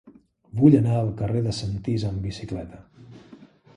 Vull 0.61 0.77
anar 0.77 0.95
al 1.01 1.11
carrer 1.21 1.43
de 1.49 1.53
Sentís 1.57 2.07
amb 2.09 2.27
bicicleta. 2.29 2.81